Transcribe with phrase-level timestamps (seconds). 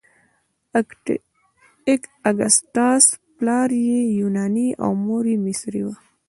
[2.29, 3.05] اګسټاس
[3.37, 5.95] پلار یې یوناني او مور یې مصري وه.